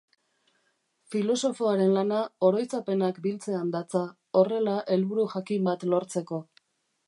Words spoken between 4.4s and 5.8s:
horrela helburu jakin